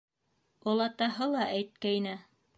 [0.71, 2.17] Олатаһы ла әйткәйне.